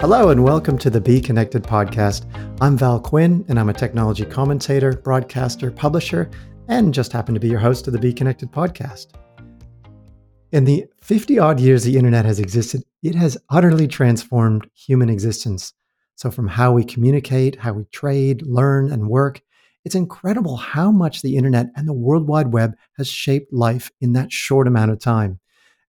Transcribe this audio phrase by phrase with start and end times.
[0.00, 2.24] Hello, and welcome to the Be Connected podcast.
[2.60, 6.30] I'm Val Quinn, and I'm a technology commentator, broadcaster, publisher,
[6.68, 9.08] and just happen to be your host of the Be Connected podcast.
[10.52, 15.72] In the 50 odd years the internet has existed, it has utterly transformed human existence.
[16.14, 19.42] So, from how we communicate, how we trade, learn, and work,
[19.84, 24.12] it's incredible how much the internet and the World Wide Web has shaped life in
[24.12, 25.40] that short amount of time.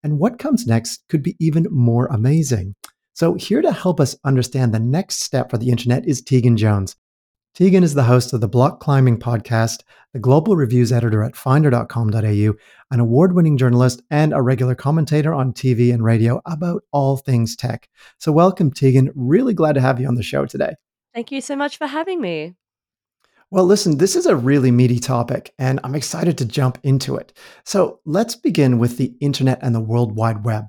[0.01, 2.73] And what comes next could be even more amazing.
[3.19, 6.95] So, here to help us understand the next step for the internet is Tegan Jones.
[7.53, 9.83] Tegan is the host of the Block Climbing Podcast,
[10.13, 12.53] the global reviews editor at finder.com.au,
[12.91, 17.57] an award winning journalist, and a regular commentator on TV and radio about all things
[17.57, 17.89] tech.
[18.19, 19.11] So, welcome, Tegan.
[19.13, 20.75] Really glad to have you on the show today.
[21.13, 22.55] Thank you so much for having me.
[23.51, 27.37] Well, listen, this is a really meaty topic, and I'm excited to jump into it.
[27.65, 30.67] So, let's begin with the internet and the World Wide Web.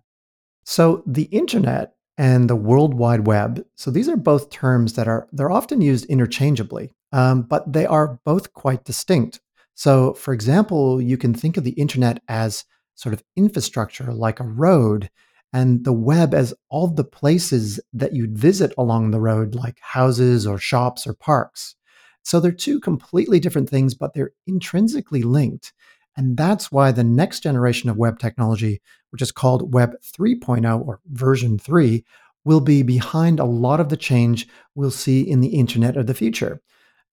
[0.64, 3.64] So, the internet and the World Wide Web.
[3.76, 8.20] So these are both terms that are they're often used interchangeably, um, but they are
[8.26, 9.40] both quite distinct.
[9.74, 14.44] So, for example, you can think of the internet as sort of infrastructure, like a
[14.44, 15.08] road,
[15.54, 20.46] and the web as all the places that you'd visit along the road, like houses
[20.46, 21.74] or shops or parks.
[22.22, 25.72] So they're two completely different things, but they're intrinsically linked.
[26.20, 31.00] And that's why the next generation of web technology, which is called Web 3.0 or
[31.10, 32.04] version 3,
[32.44, 36.12] will be behind a lot of the change we'll see in the internet of the
[36.12, 36.60] future.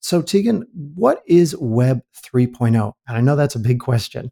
[0.02, 2.02] So, Tegan, what is Web
[2.34, 2.92] 3.0?
[3.08, 4.30] And I know that's a big question.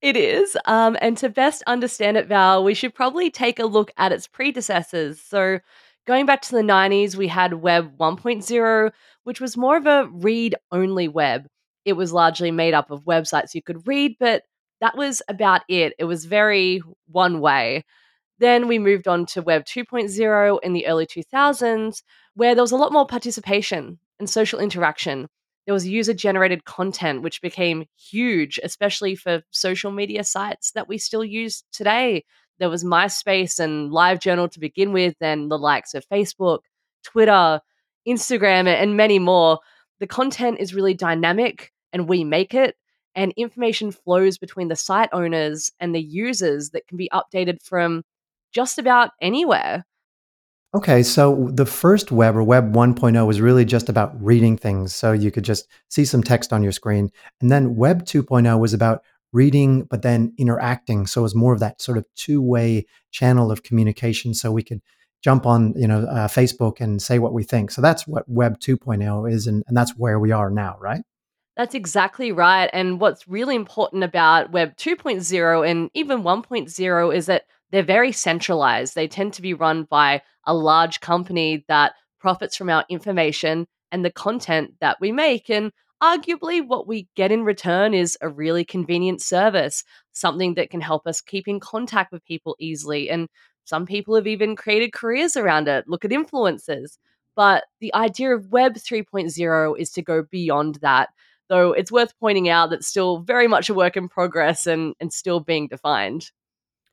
[0.00, 0.58] It is.
[0.64, 4.26] Um, and to best understand it, Val, we should probably take a look at its
[4.26, 5.20] predecessors.
[5.20, 5.60] So,
[6.08, 8.90] going back to the 90s, we had Web 1.0,
[9.22, 11.46] which was more of a read only web
[11.84, 14.42] it was largely made up of websites you could read, but
[14.80, 15.94] that was about it.
[15.98, 17.84] It was very one way.
[18.38, 22.02] Then we moved on to Web 2.0 in the early 2000s,
[22.34, 25.28] where there was a lot more participation and social interaction.
[25.66, 30.98] There was user generated content, which became huge, especially for social media sites that we
[30.98, 32.24] still use today.
[32.58, 36.60] There was MySpace and LiveJournal to begin with, and the likes of Facebook,
[37.04, 37.60] Twitter,
[38.06, 39.60] Instagram, and many more.
[40.00, 42.76] The content is really dynamic and we make it
[43.14, 48.02] and information flows between the site owners and the users that can be updated from
[48.52, 49.84] just about anywhere.
[50.74, 54.94] Okay, so the first web or web 1.0 was really just about reading things.
[54.94, 57.10] So you could just see some text on your screen.
[57.42, 59.02] And then web 2.0 was about
[59.34, 61.06] reading, but then interacting.
[61.06, 64.32] So it was more of that sort of two way channel of communication.
[64.32, 64.80] So we could
[65.22, 67.70] jump on, you know, uh, Facebook and say what we think.
[67.70, 69.46] So that's what web 2.0 is.
[69.46, 71.02] And, and that's where we are now, right?
[71.56, 72.70] That's exactly right.
[72.72, 78.94] And what's really important about Web 2.0 and even 1.0 is that they're very centralized.
[78.94, 84.04] They tend to be run by a large company that profits from our information and
[84.04, 85.50] the content that we make.
[85.50, 90.80] And arguably, what we get in return is a really convenient service, something that can
[90.80, 93.10] help us keep in contact with people easily.
[93.10, 93.28] And
[93.64, 95.86] some people have even created careers around it.
[95.86, 96.96] Look at influencers.
[97.36, 101.10] But the idea of Web 3.0 is to go beyond that
[101.52, 105.12] Though it's worth pointing out that still very much a work in progress and, and
[105.12, 106.30] still being defined.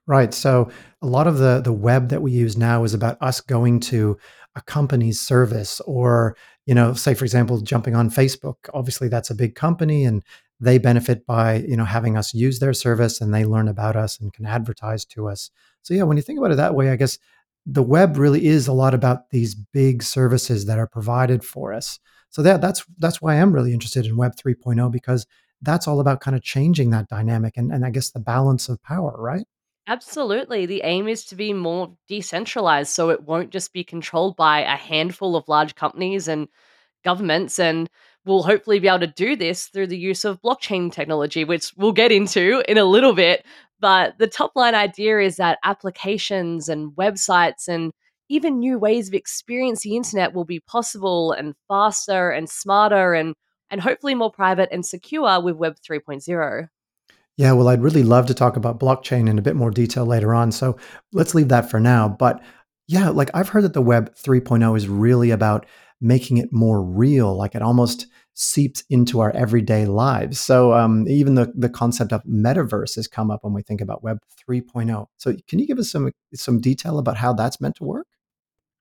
[0.06, 0.34] Right.
[0.34, 0.70] So
[1.02, 4.18] a lot of the the web that we use now is about us going to
[4.56, 8.56] a company's service or, you know, say for example, jumping on Facebook.
[8.74, 10.26] Obviously that's a big company and
[10.60, 14.20] they benefit by, you know, having us use their service and they learn about us
[14.20, 15.52] and can advertise to us.
[15.84, 17.18] So yeah, when you think about it that way, I guess
[17.66, 21.98] the web really is a lot about these big services that are provided for us.
[22.30, 25.26] So that that's that's why I'm really interested in Web 3.0 because
[25.62, 28.82] that's all about kind of changing that dynamic and, and I guess the balance of
[28.84, 29.46] power, right?
[29.88, 30.68] Absolutely.
[30.68, 34.76] The aim is to be more decentralized so it won't just be controlled by a
[34.76, 36.48] handful of large companies and
[37.04, 37.58] governments.
[37.58, 37.90] And
[38.24, 41.92] we'll hopefully be able to do this through the use of blockchain technology, which we'll
[41.92, 43.44] get into in a little bit.
[43.80, 47.92] But the top line idea is that applications and websites and
[48.30, 53.36] even new ways of experiencing the internet will be possible and faster and smarter and
[53.72, 56.68] and hopefully more private and secure with web 3.0
[57.38, 60.34] yeah well i'd really love to talk about blockchain in a bit more detail later
[60.34, 60.78] on so
[61.12, 62.08] let's leave that for now.
[62.08, 62.42] But
[62.88, 65.66] yeah like i've heard that the web 3.0 is really about
[66.02, 68.08] making it more real like it almost
[68.40, 70.40] seeps into our everyday lives.
[70.40, 74.02] So um, even the, the concept of metaverse has come up when we think about
[74.02, 77.84] web 3.0 so can you give us some some detail about how that's meant to
[77.84, 78.08] work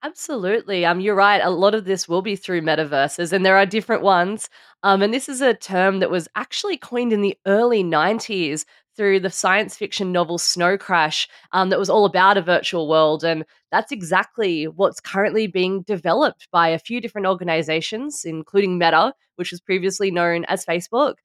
[0.01, 0.85] Absolutely.
[0.85, 1.41] Um, you're right.
[1.43, 4.49] A lot of this will be through metaverses, and there are different ones.
[4.83, 8.63] Um, and this is a term that was actually coined in the early 90s
[8.95, 13.23] through the science fiction novel Snow Crash, um, that was all about a virtual world.
[13.23, 19.51] And that's exactly what's currently being developed by a few different organizations, including Meta, which
[19.51, 21.15] was previously known as Facebook.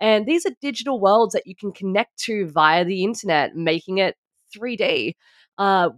[0.00, 4.16] And these are digital worlds that you can connect to via the internet, making it
[4.52, 5.16] 3D.
[5.58, 5.90] Uh,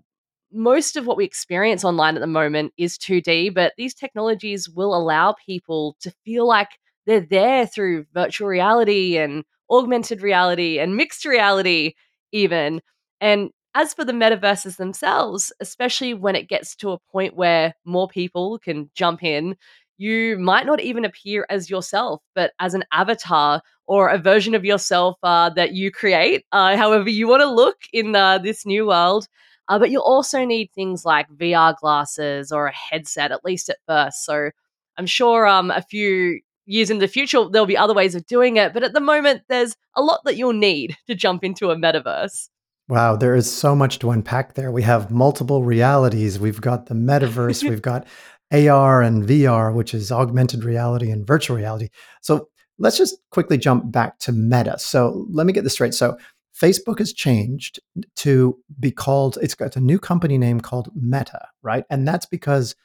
[0.55, 4.95] most of what we experience online at the moment is 2D, but these technologies will
[4.95, 6.69] allow people to feel like
[7.07, 11.95] they're there through virtual reality and augmented reality and mixed reality,
[12.33, 12.81] even.
[13.21, 18.09] And as for the metaverses themselves, especially when it gets to a point where more
[18.09, 19.57] people can jump in,
[19.97, 24.65] you might not even appear as yourself, but as an avatar or a version of
[24.65, 28.87] yourself uh, that you create, uh, however you want to look in uh, this new
[28.87, 29.29] world.
[29.69, 33.79] Uh, but you'll also need things like VR glasses or a headset, at least at
[33.87, 34.25] first.
[34.25, 34.51] So
[34.99, 38.57] I'm sure um, a few years in the future, there'll be other ways of doing
[38.57, 38.73] it.
[38.73, 42.49] But at the moment, there's a lot that you'll need to jump into a metaverse.
[42.89, 44.71] Wow, there is so much to unpack there.
[44.71, 46.39] We have multiple realities.
[46.39, 48.07] We've got the metaverse, we've got
[48.53, 51.89] AR and VR, which is augmented reality and virtual reality.
[52.21, 54.79] So let's just quickly jump back to Meta.
[54.79, 55.95] So let me get this straight.
[55.95, 56.19] So
[56.61, 57.81] Facebook has changed
[58.17, 61.85] to be called, it's got a new company name called Meta, right?
[61.91, 62.77] And that's because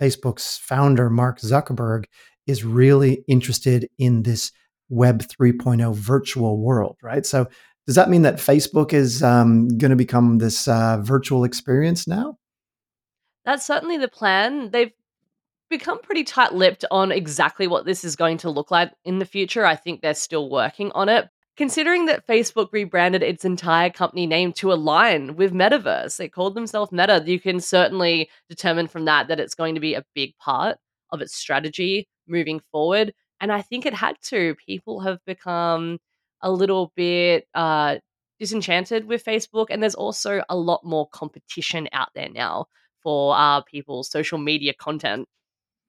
[0.00, 2.04] Facebook's founder, Mark Zuckerberg,
[2.46, 4.52] is really interested in this
[4.88, 7.24] Web 3.0 virtual world, right?
[7.24, 7.46] So
[7.86, 12.38] does that mean that Facebook is um, going to become this uh, virtual experience now?
[13.44, 14.70] That's certainly the plan.
[14.70, 14.92] They've
[15.68, 19.24] become pretty tight lipped on exactly what this is going to look like in the
[19.24, 19.64] future.
[19.64, 21.28] I think they're still working on it.
[21.56, 26.92] Considering that Facebook rebranded its entire company name to align with Metaverse, they called themselves
[26.92, 30.78] Meta, you can certainly determine from that that it's going to be a big part
[31.10, 33.12] of its strategy moving forward.
[33.40, 34.54] And I think it had to.
[34.66, 35.98] People have become
[36.40, 37.98] a little bit uh,
[38.38, 42.66] disenchanted with Facebook, and there's also a lot more competition out there now
[43.02, 45.28] for uh, people's social media content.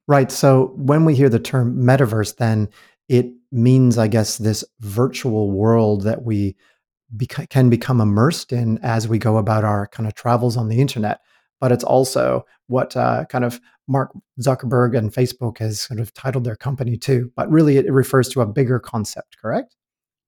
[0.08, 0.32] Right.
[0.32, 2.70] So when we hear the term metaverse, then
[3.14, 6.56] it means, I guess, this virtual world that we
[7.16, 10.82] beca- can become immersed in as we go about our kind of travels on the
[10.82, 11.20] internet.
[11.62, 14.12] But it's also what uh, kind of Mark
[14.42, 17.32] Zuckerberg and Facebook has sort of titled their company to.
[17.36, 19.76] But really, it refers to a bigger concept, correct?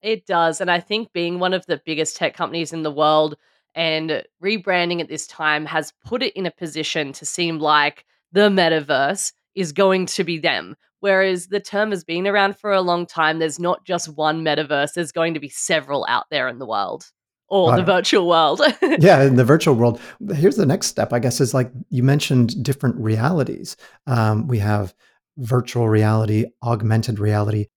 [0.03, 0.61] It does.
[0.61, 3.35] And I think being one of the biggest tech companies in the world
[3.73, 8.49] and rebranding at this time has put it in a position to seem like the
[8.49, 10.75] metaverse is going to be them.
[11.00, 13.39] Whereas the term has been around for a long time.
[13.39, 17.12] There's not just one metaverse, there's going to be several out there in the world
[17.47, 18.62] or the virtual world.
[19.00, 20.00] Yeah, in the virtual world.
[20.33, 23.77] Here's the next step, I guess, is like you mentioned different realities.
[24.07, 24.94] Um, we have
[25.38, 27.68] virtual reality, augmented reality,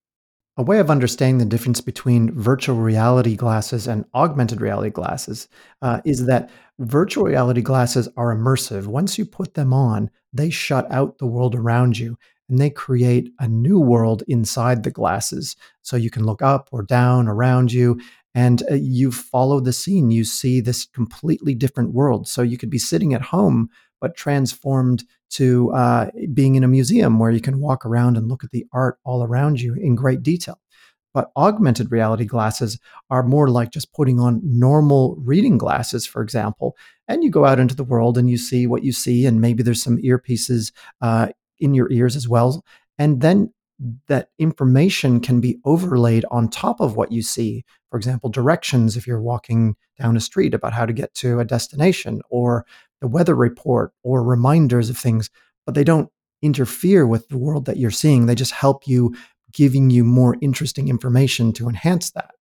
[0.57, 5.47] A way of understanding the difference between virtual reality glasses and augmented reality glasses
[5.81, 6.49] uh, is that
[6.79, 8.87] virtual reality glasses are immersive.
[8.87, 12.17] Once you put them on, they shut out the world around you
[12.49, 15.55] and they create a new world inside the glasses.
[15.81, 17.99] So you can look up or down around you
[18.35, 20.11] and uh, you follow the scene.
[20.11, 22.27] You see this completely different world.
[22.27, 23.69] So you could be sitting at home,
[24.01, 28.43] but transformed to uh, being in a museum where you can walk around and look
[28.43, 30.59] at the art all around you in great detail.
[31.11, 32.79] But augmented reality glasses
[33.09, 37.59] are more like just putting on normal reading glasses, for example, and you go out
[37.59, 40.71] into the world and you see what you see, and maybe there's some earpieces
[41.01, 42.63] uh, in your ears as well.
[42.97, 43.53] And then
[44.07, 47.63] that information can be overlaid on top of what you see.
[47.89, 51.45] For example, directions if you're walking down a street about how to get to a
[51.45, 52.65] destination, or
[53.01, 55.29] the weather report, or reminders of things,
[55.65, 56.09] but they don't
[56.41, 58.25] interfere with the world that you're seeing.
[58.25, 59.15] They just help you,
[59.51, 62.31] giving you more interesting information to enhance that.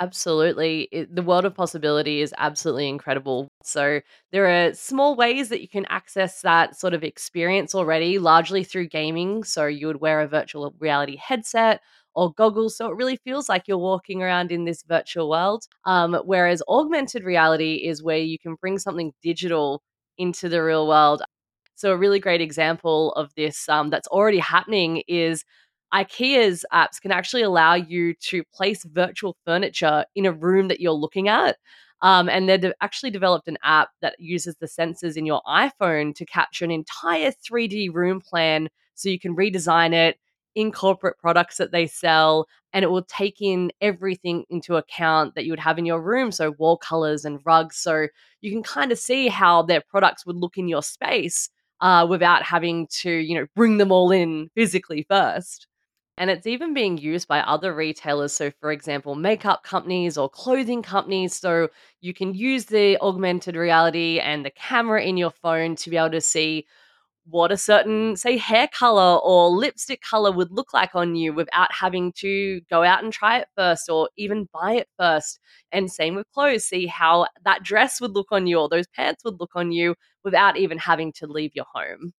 [0.00, 0.88] Absolutely.
[0.90, 3.46] It, the world of possibility is absolutely incredible.
[3.62, 4.00] So,
[4.32, 8.88] there are small ways that you can access that sort of experience already, largely through
[8.88, 9.44] gaming.
[9.44, 11.80] So, you would wear a virtual reality headset
[12.14, 12.76] or goggles.
[12.76, 15.64] So, it really feels like you're walking around in this virtual world.
[15.84, 19.80] Um, whereas augmented reality is where you can bring something digital
[20.18, 21.22] into the real world.
[21.76, 25.44] So, a really great example of this um, that's already happening is
[25.94, 30.92] IKEA's apps can actually allow you to place virtual furniture in a room that you're
[30.92, 31.56] looking at.
[32.02, 36.14] Um, and they've de- actually developed an app that uses the sensors in your iPhone
[36.16, 40.18] to capture an entire 3D room plan so you can redesign it,
[40.54, 45.52] incorporate products that they sell, and it will take in everything into account that you
[45.52, 46.30] would have in your room.
[46.32, 47.76] So, wall colors and rugs.
[47.76, 48.08] So,
[48.40, 51.48] you can kind of see how their products would look in your space
[51.80, 55.66] uh, without having to, you know, bring them all in physically first.
[56.16, 58.32] And it's even being used by other retailers.
[58.32, 61.34] So, for example, makeup companies or clothing companies.
[61.34, 61.68] So,
[62.00, 66.10] you can use the augmented reality and the camera in your phone to be able
[66.10, 66.66] to see
[67.26, 71.72] what a certain, say, hair color or lipstick color would look like on you without
[71.72, 75.40] having to go out and try it first or even buy it first.
[75.72, 79.24] And same with clothes, see how that dress would look on you or those pants
[79.24, 82.12] would look on you without even having to leave your home.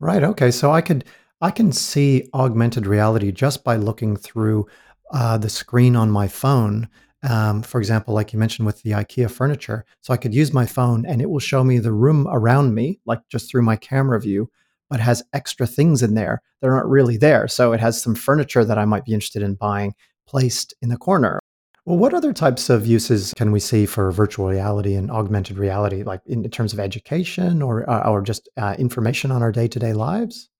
[0.00, 0.22] Right.
[0.22, 0.50] Okay.
[0.50, 1.04] So I could
[1.40, 4.66] I can see augmented reality just by looking through
[5.12, 6.88] uh, the screen on my phone.
[7.22, 10.66] Um, for example, like you mentioned with the IKEA furniture, so I could use my
[10.66, 14.20] phone and it will show me the room around me, like just through my camera
[14.20, 14.50] view,
[14.90, 17.46] but has extra things in there that aren't really there.
[17.46, 19.94] So it has some furniture that I might be interested in buying
[20.26, 21.40] placed in the corner.
[21.84, 26.02] Well, what other types of uses can we see for virtual reality and augmented reality,
[26.02, 29.78] like in, terms of education or uh, or just uh, information on our day to
[29.78, 30.50] day lives?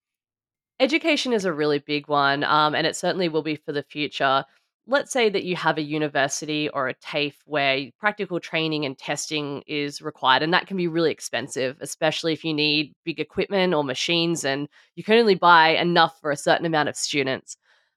[0.81, 4.45] Education is a really big one, um, and it certainly will be for the future.
[4.87, 9.63] Let's say that you have a university or a TAFE where practical training and testing
[9.67, 13.83] is required, and that can be really expensive, especially if you need big equipment or
[13.83, 17.57] machines and you can only buy enough for a certain amount of students.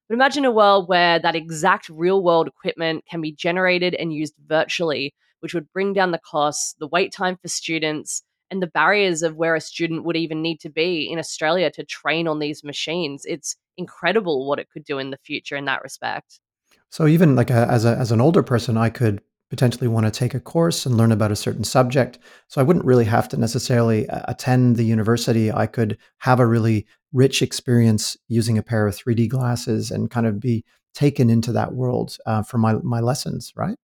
[0.10, 4.34] But imagine a world where that exact real world equipment can be generated and used
[4.48, 9.24] virtually, which would bring down the costs, the wait time for students, and the barriers
[9.24, 12.64] of where a student would even need to be in Australia to train on these
[12.64, 13.24] machines.
[13.26, 16.40] It's incredible what it could do in the future in that respect.
[16.90, 20.12] So even like a, as a, as an older person, I could potentially want to
[20.12, 22.20] take a course and learn about a certain subject.
[22.50, 25.52] So I wouldn't really have to necessarily uh, attend the university.
[25.52, 30.28] I could have a really rich experience using a pair of 3D glasses and kind
[30.28, 33.54] of be taken into that world uh, for my my lessons.
[33.56, 33.78] Right.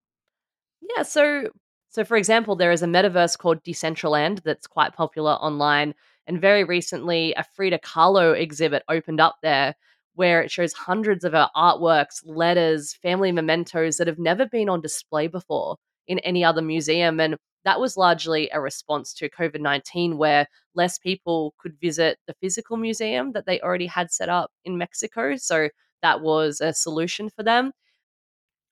[0.95, 1.50] Yeah, so
[1.89, 5.94] so for example, there is a metaverse called Decentraland that's quite popular online,
[6.27, 9.75] and very recently a Frida Kahlo exhibit opened up there
[10.15, 14.82] where it shows hundreds of her artworks, letters, family mementos that have never been on
[14.82, 15.77] display before
[16.08, 20.98] in any other museum and that was largely a response to COVID 19, where less
[20.98, 25.36] people could visit the physical museum that they already had set up in Mexico.
[25.36, 25.70] So
[26.01, 27.74] that was a solution for them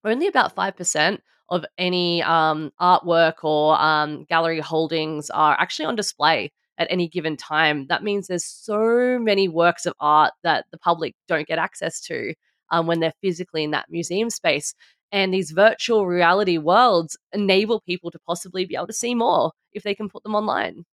[0.06, 1.18] only about 5%
[1.50, 7.38] of any um, artwork or um, gallery holdings are actually on display at any given
[7.38, 7.88] time.
[7.88, 12.34] That means there's so many works of art that the public don't get access to
[12.72, 14.74] um, when they're physically in that museum space.
[15.12, 19.84] And these virtual reality worlds enable people to possibly be able to see more if
[19.84, 20.86] they can put them online.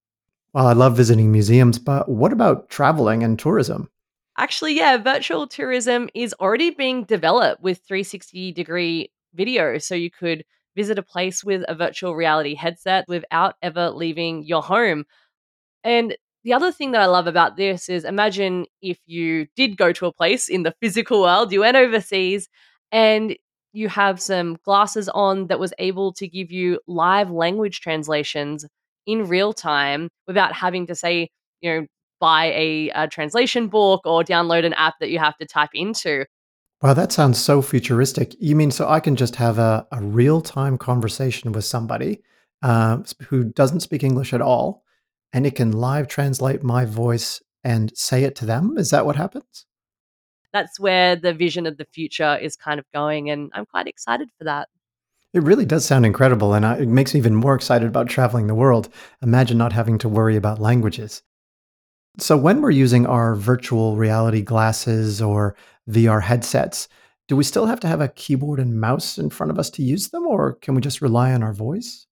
[0.52, 3.88] Well, I love visiting museums, but what about traveling and tourism?
[4.38, 9.78] Actually, yeah, virtual tourism is already being developed with 360 degree video.
[9.78, 10.44] So you could
[10.76, 15.04] visit a place with a virtual reality headset without ever leaving your home.
[15.84, 19.92] And the other thing that I love about this is imagine if you did go
[19.92, 22.48] to a place in the physical world, you went overseas
[22.90, 23.36] and
[23.72, 28.66] you have some glasses on that was able to give you live language translations
[29.06, 31.28] in real time without having to say,
[31.60, 31.86] you know,
[32.20, 36.24] buy a, a translation book or download an app that you have to type into.
[36.82, 38.34] Wow, that sounds so futuristic.
[38.40, 42.22] You mean so I can just have a, a real time conversation with somebody
[42.60, 44.82] uh, who doesn't speak English at all,
[45.32, 48.76] and it can live translate my voice and say it to them?
[48.76, 49.64] Is that what happens?
[50.52, 54.28] That's where the vision of the future is kind of going, and I'm quite excited
[54.36, 54.68] for that.
[55.32, 58.56] It really does sound incredible, and it makes me even more excited about traveling the
[58.56, 58.88] world.
[59.22, 61.22] Imagine not having to worry about languages.
[62.18, 65.56] So, when we're using our virtual reality glasses or
[65.90, 66.88] VR headsets,
[67.28, 69.82] do we still have to have a keyboard and mouse in front of us to
[69.82, 72.06] use them, or can we just rely on our voice?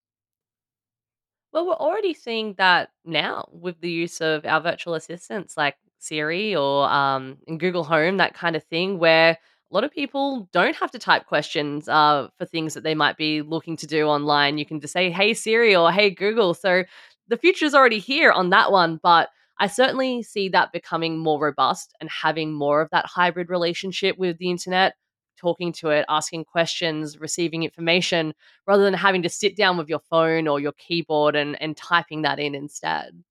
[1.52, 6.54] Well, we're already seeing that now with the use of our virtual assistants like Siri
[6.54, 10.90] or um, Google Home, that kind of thing, where a lot of people don't have
[10.92, 14.58] to type questions uh, for things that they might be looking to do online.
[14.58, 16.54] You can just say, hey, Siri or hey, Google.
[16.54, 16.84] So
[17.28, 18.98] the future is already here on that one.
[19.02, 19.28] But
[19.60, 24.38] I certainly see that becoming more robust and having more of that hybrid relationship with
[24.38, 24.94] the internet
[25.38, 28.34] talking to it, asking questions, receiving information,
[28.66, 32.22] rather than having to sit down with your phone or your keyboard and, and typing
[32.22, 33.22] that in instead.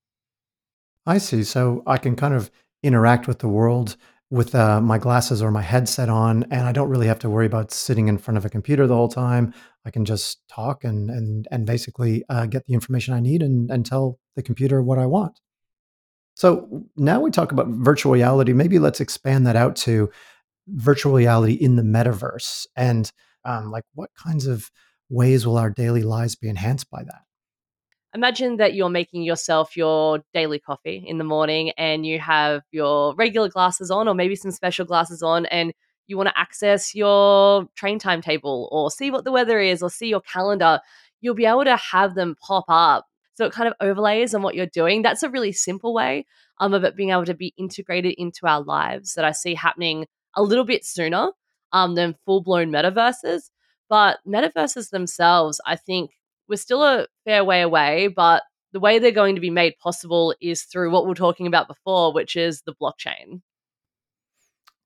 [1.05, 1.43] I see.
[1.43, 2.51] So, I can kind of
[2.83, 3.95] interact with the world
[4.31, 7.47] with uh, my glasses or my headset on, and I don't really have to worry
[7.47, 9.53] about sitting in front of a computer the whole time.
[9.85, 13.71] I can just talk and and and basically uh, get the information I need and,
[13.71, 15.39] and tell the computer what I want.
[16.39, 18.53] So now we talk about virtual reality.
[18.53, 20.09] Maybe let's expand that out to
[20.69, 23.11] virtual reality in the metaverse and
[23.43, 24.71] um, like what kinds of
[25.09, 27.23] ways will our daily lives be enhanced by that?
[28.15, 33.13] Imagine that you're making yourself your daily coffee in the morning and you have your
[33.15, 35.73] regular glasses on, or maybe some special glasses on, and
[36.07, 40.07] you want to access your train timetable or see what the weather is or see
[40.07, 40.79] your calendar,
[41.19, 43.08] you'll be able to have them pop up.
[43.39, 45.01] So it kind of overlays on what you're doing.
[45.01, 46.25] That's a really simple way
[46.59, 50.07] um, of it being able to be integrated into our lives that I see happening
[50.35, 51.29] a little bit sooner
[51.71, 53.43] um, than full blown metaverses.
[53.87, 56.11] But metaverses themselves, I think
[56.49, 58.43] we're still a fair way away, but
[58.73, 61.69] the way they're going to be made possible is through what we are talking about
[61.69, 63.39] before, which is the blockchain.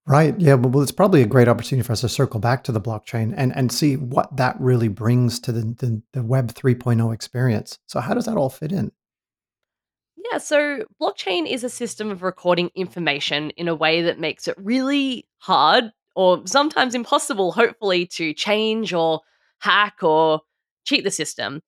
[0.06, 0.38] Right.
[0.38, 0.56] Yeah.
[0.56, 3.56] Well, it's probably a great opportunity for us to circle back to the blockchain and,
[3.56, 7.80] and see what that really brings to the, the, the Web 3.0 experience.
[7.88, 8.92] So, how does that all fit in?
[10.32, 14.56] Yeah, so blockchain is a system of recording information in a way that makes it
[14.58, 19.22] really hard or sometimes impossible, hopefully, to change or
[19.60, 20.42] hack or
[20.86, 21.62] cheat the system.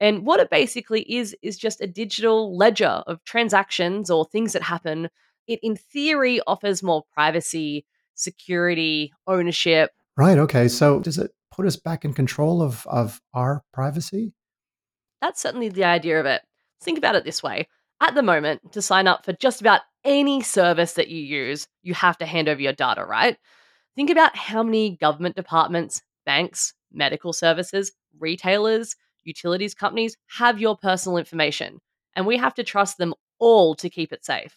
[0.00, 4.62] And what it basically is, is just a digital ledger of transactions or things that
[4.62, 5.08] happen.
[5.46, 9.90] It, in theory, offers more privacy, security, ownership.
[10.16, 10.38] Right.
[10.38, 10.68] Okay.
[10.68, 14.32] So, does it put us back in control of, of our privacy?
[15.20, 16.42] That's certainly the idea of it.
[16.80, 17.66] Think about it this way
[18.00, 21.94] at the moment, to sign up for just about any service that you use, you
[21.94, 23.36] have to hand over your data, right?
[23.94, 31.18] Think about how many government departments, banks, medical services, retailers, utilities companies have your personal
[31.18, 31.80] information,
[32.16, 34.56] and we have to trust them all to keep it safe.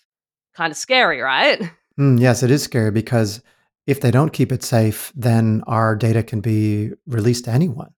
[0.55, 1.62] Kind of scary, right?
[2.00, 3.41] Mm, yes, it is scary because
[3.86, 7.93] if they don't keep it safe, then our data can be released to anyone.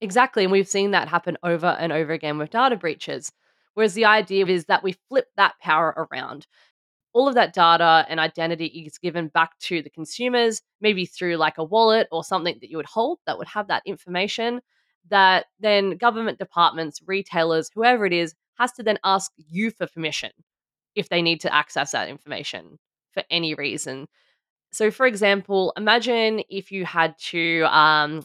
[0.00, 0.42] Exactly.
[0.42, 3.30] And we've seen that happen over and over again with data breaches.
[3.74, 6.46] Whereas the idea is that we flip that power around.
[7.14, 11.58] All of that data and identity is given back to the consumers, maybe through like
[11.58, 14.60] a wallet or something that you would hold that would have that information.
[15.08, 20.30] That then government departments, retailers, whoever it is, has to then ask you for permission
[20.94, 22.78] if they need to access that information
[23.12, 24.06] for any reason.
[24.72, 28.22] So, for example, imagine if you had to um,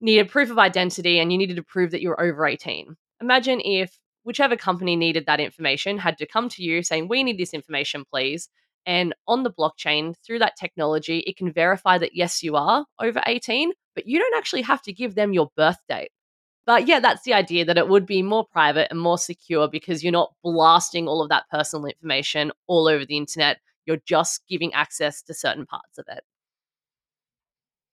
[0.00, 2.96] need a proof of identity and you needed to prove that you were over 18.
[3.20, 7.38] Imagine if whichever company needed that information had to come to you saying, We need
[7.38, 8.48] this information, please.
[8.84, 13.22] And on the blockchain, through that technology, it can verify that yes, you are over
[13.24, 16.10] 18, but you don't actually have to give them your birth date.
[16.64, 20.02] But yeah, that's the idea that it would be more private and more secure because
[20.02, 23.58] you're not blasting all of that personal information all over the internet.
[23.84, 26.22] You're just giving access to certain parts of it.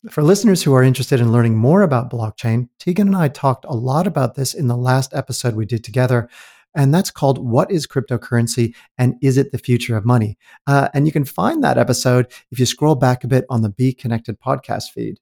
[0.10, 3.76] For listeners who are interested in learning more about blockchain, Tegan and I talked a
[3.76, 6.30] lot about this in the last episode we did together.
[6.76, 10.38] And that's called What is Cryptocurrency and Is It the Future of Money?
[10.68, 13.70] Uh, and you can find that episode if you scroll back a bit on the
[13.70, 15.20] Be Connected podcast feed.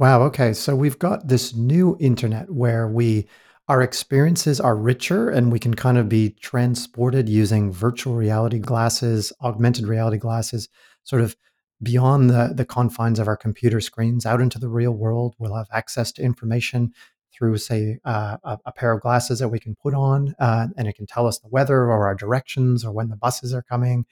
[0.00, 0.22] Wow.
[0.22, 0.54] Okay.
[0.54, 3.28] So we've got this new internet where we
[3.68, 9.30] our experiences are richer and we can kind of be transported using virtual reality glasses,
[9.42, 10.70] augmented reality glasses,
[11.04, 11.36] sort of
[11.82, 15.34] beyond the, the confines of our computer screens out into the real world.
[15.38, 16.94] We'll have access to information
[17.34, 20.88] through, say, uh, a, a, pair of glasses that we can put on, uh, and
[20.88, 24.06] it can tell us the weather or our directions or when the buses are coming.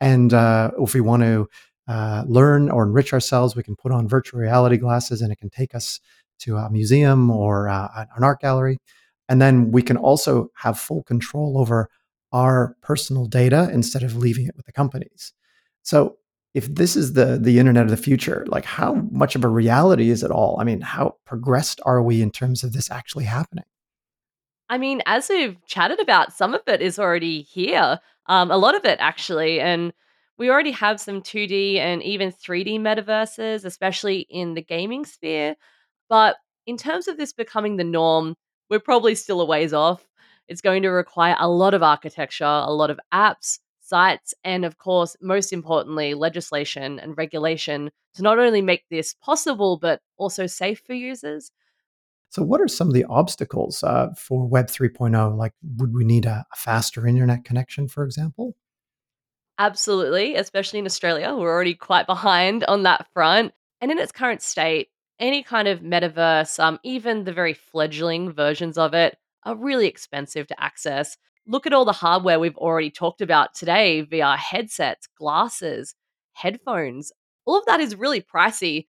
[0.00, 1.48] And uh, if we want to
[1.88, 5.50] uh, learn or enrich ourselves, we can put on virtual reality glasses and it can
[5.50, 6.00] take us
[6.40, 8.78] to a museum or uh, an art gallery.
[9.28, 11.88] And then we can also have full control over
[12.32, 15.32] our personal data instead of leaving it with the companies.
[15.82, 16.16] So
[16.54, 20.10] if this is the the internet of the future like how much of a reality
[20.10, 23.64] is it all i mean how progressed are we in terms of this actually happening
[24.68, 28.76] i mean as we've chatted about some of it is already here um, a lot
[28.76, 29.92] of it actually and
[30.38, 35.56] we already have some 2d and even 3d metaverses especially in the gaming sphere
[36.08, 38.34] but in terms of this becoming the norm
[38.70, 40.06] we're probably still a ways off
[40.48, 43.58] it's going to require a lot of architecture a lot of apps
[43.92, 49.76] sites, and of course, most importantly, legislation and regulation to not only make this possible,
[49.76, 51.50] but also safe for users.
[52.30, 55.36] So, what are some of the obstacles uh, for Web 3.0?
[55.36, 58.56] Like, would we need a, a faster internet connection, for example?
[59.62, 61.36] Absolutely, especially in Australia.
[61.36, 63.54] We're already quite behind on that front.
[63.80, 64.88] And in its current state,
[65.20, 70.48] any kind of metaverse, um, even the very fledgling versions of it, are really expensive
[70.48, 71.16] to access.
[71.46, 75.94] Look at all the hardware we've already talked about today VR headsets, glasses,
[76.32, 77.12] headphones.
[77.46, 78.88] All of that is really pricey.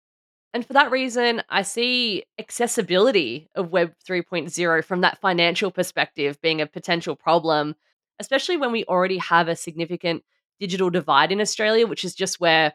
[0.53, 6.61] And for that reason, I see accessibility of Web 3.0 from that financial perspective being
[6.61, 7.75] a potential problem,
[8.21, 10.23] especially when we already have a significant
[10.61, 12.73] digital divide in Australia, which is just where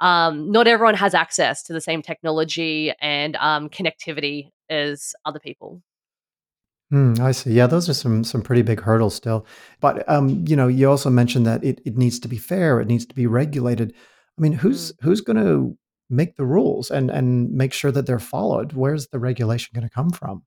[0.00, 5.82] um, not everyone has access to the same technology and um, connectivity as other people.
[6.92, 7.50] Mm, I see.
[7.52, 9.44] Yeah, those are some some pretty big hurdles still.
[9.80, 12.86] But um, you know, you also mentioned that it, it needs to be fair, it
[12.86, 13.92] needs to be regulated.
[14.38, 14.96] I mean, who's Mm.
[15.00, 15.76] who's going to
[16.10, 18.72] make the rules and and make sure that they're followed?
[18.74, 20.44] Where's the regulation going to come from?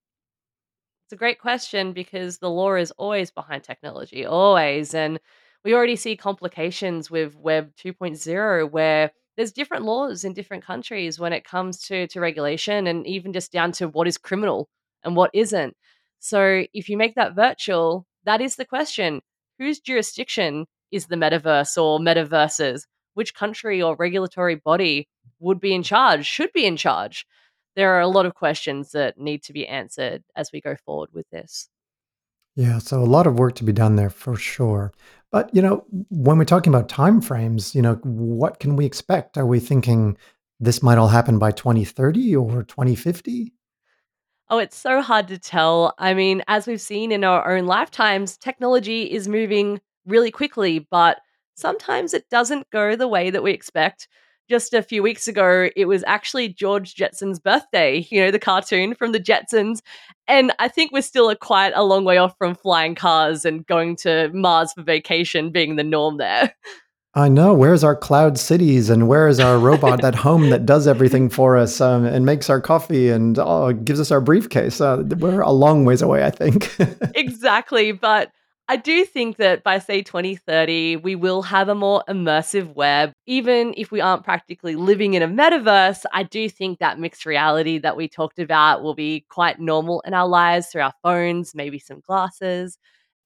[1.06, 4.94] It's a great question because the law is always behind technology, always.
[4.94, 5.20] And
[5.64, 11.34] we already see complications with Web 2.0 where there's different laws in different countries when
[11.34, 14.70] it comes to, to regulation and even just down to what is criminal
[15.04, 15.76] and what isn't.
[16.20, 19.22] So if you make that virtual, that is the question.
[19.58, 22.84] Whose jurisdiction is the metaverse or metaverses?
[23.14, 25.08] Which country or regulatory body
[25.40, 27.26] would be in charge, should be in charge?
[27.80, 31.10] there are a lot of questions that need to be answered as we go forward
[31.14, 31.70] with this.
[32.56, 34.92] Yeah, so a lot of work to be done there for sure.
[35.32, 39.38] But, you know, when we're talking about timeframes, you know, what can we expect?
[39.38, 40.18] Are we thinking
[40.60, 43.54] this might all happen by 2030 or 2050?
[44.50, 45.94] Oh, it's so hard to tell.
[46.00, 51.20] I mean, as we've seen in our own lifetimes, technology is moving really quickly, but
[51.56, 54.08] sometimes it doesn't go the way that we expect.
[54.50, 58.96] Just a few weeks ago, it was actually George Jetson's birthday, you know, the cartoon
[58.96, 59.82] from the Jetsons.
[60.28, 63.66] And I think we're still a quite a long way off from flying cars and
[63.66, 66.54] going to Mars for vacation being the norm there.
[67.16, 67.56] I know.
[67.56, 71.58] Where's our cloud cities and where is our robot, that home that does everything for
[71.58, 74.80] us um, and makes our coffee and oh, gives us our briefcase?
[74.80, 76.76] Uh, we're a long ways away, I think.
[77.16, 77.92] exactly.
[77.92, 78.32] But
[78.70, 83.14] I do think that by, say, 2030, we will have a more immersive web.
[83.26, 87.80] Even if we aren't practically living in a metaverse, I do think that mixed reality
[87.80, 91.80] that we talked about will be quite normal in our lives through our phones, maybe
[91.80, 92.78] some glasses.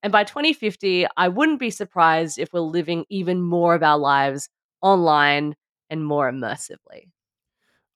[0.02, 4.48] And by 2050, I wouldn't be surprised if we're living even more of our lives
[4.82, 5.56] online
[5.90, 7.10] and more immersively.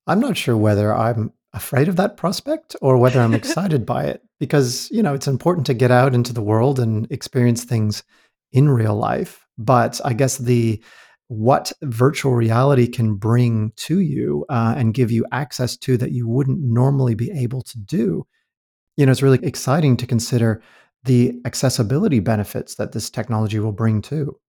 [0.05, 4.21] I'm not sure whether I'm afraid of that prospect or whether I'm excited by it
[4.39, 8.03] because, you know, it's important to get out into the world and experience things
[8.53, 9.45] in real life.
[9.57, 10.81] But I guess the
[11.27, 16.27] what virtual reality can bring to you uh, and give you access to that you
[16.27, 18.25] wouldn't normally be able to do,
[18.95, 20.61] you know, it's really exciting to consider
[21.03, 24.39] the accessibility benefits that this technology will bring too.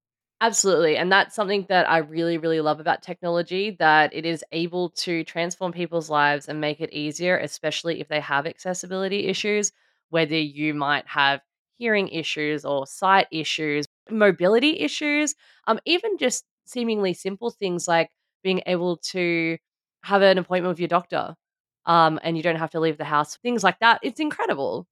[0.41, 0.97] Absolutely.
[0.97, 5.25] And that's something that I really, really love about technology that it is able to
[5.25, 9.73] transform people's lives and make it easier, especially if they have accessibility issues,
[10.11, 11.41] whether you might have
[11.79, 15.35] hearing issues or sight issues, mobility issues,
[15.67, 18.11] um, even just seemingly simple things like
[18.45, 19.59] being able to
[20.05, 21.35] have an appointment with your doctor
[21.87, 23.99] um, and you don't have to leave the house, things like that.
[24.03, 24.87] It's incredible.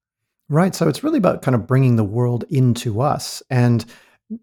[0.48, 0.74] Right.
[0.74, 3.84] So it's really about kind of bringing the world into us and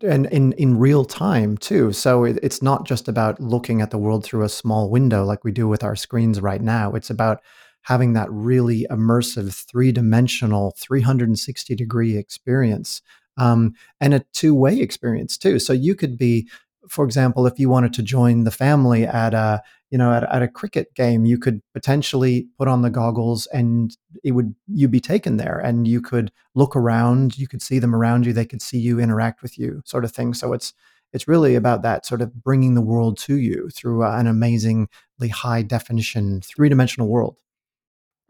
[0.02, 1.92] and in in real time too.
[1.92, 5.44] So it, it's not just about looking at the world through a small window like
[5.44, 6.94] we do with our screens right now.
[6.94, 7.42] It's about
[7.82, 13.02] having that really immersive, three dimensional, 360 degree experience
[13.38, 15.60] um, and a two way experience too.
[15.60, 16.48] So you could be,
[16.88, 19.62] for example, if you wanted to join the family at a
[19.94, 23.96] you know at, at a cricket game, you could potentially put on the goggles and
[24.24, 27.94] it would you'd be taken there and you could look around you could see them
[27.94, 30.34] around you they could see you interact with you sort of thing.
[30.34, 30.74] So it's
[31.14, 35.30] it's really about that sort of bringing the world to you through uh, an amazingly
[35.32, 37.38] high definition three-dimensional world.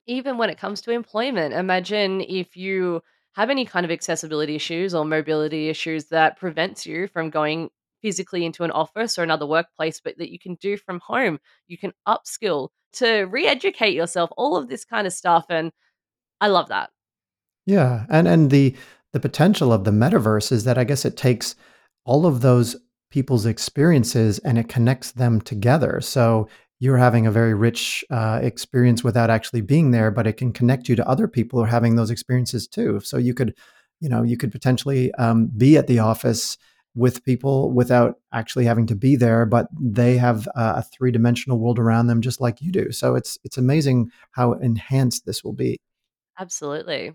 [0.05, 3.01] Even when it comes to employment, imagine if you
[3.35, 7.69] have any kind of accessibility issues or mobility issues that prevents you from going
[8.03, 11.39] physically into an office or another workplace, but that you can do from home.
[11.67, 15.45] You can upskill to re educate yourself, all of this kind of stuff.
[15.49, 15.71] And
[16.39, 16.91] I love that.
[17.65, 18.75] Yeah, and and the
[19.13, 21.55] the potential of the metaverse is that I guess it takes
[22.05, 22.75] all of those
[23.09, 26.01] people's experiences and it connects them together.
[26.01, 30.51] So you're having a very rich uh, experience without actually being there, but it can
[30.51, 32.99] connect you to other people who are having those experiences too.
[33.01, 33.55] So you could,
[34.01, 36.57] you know, you could potentially um, be at the office
[36.95, 41.59] with people without actually having to be there, but they have uh, a three dimensional
[41.59, 42.91] world around them just like you do.
[42.91, 45.79] So it's it's amazing how enhanced this will be.
[46.39, 47.13] Absolutely.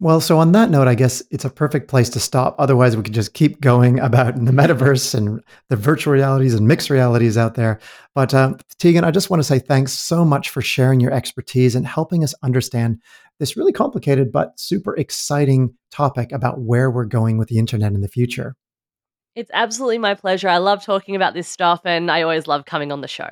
[0.00, 2.54] Well, so on that note, I guess it's a perfect place to stop.
[2.60, 6.88] Otherwise, we could just keep going about the metaverse and the virtual realities and mixed
[6.88, 7.80] realities out there.
[8.14, 11.74] But um, Tegan, I just want to say thanks so much for sharing your expertise
[11.74, 13.02] and helping us understand
[13.40, 18.00] this really complicated but super exciting topic about where we're going with the internet in
[18.00, 18.54] the future.
[19.38, 20.48] It's absolutely my pleasure.
[20.48, 23.30] I love talking about this stuff and I always love coming on the show.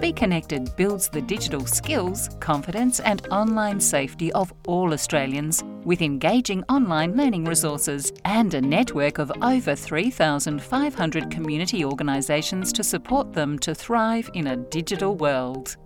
[0.01, 6.63] Be Connected builds the digital skills, confidence, and online safety of all Australians with engaging
[6.69, 13.75] online learning resources and a network of over 3,500 community organisations to support them to
[13.75, 15.77] thrive in a digital world.